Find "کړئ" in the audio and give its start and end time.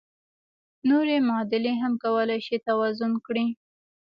3.25-3.47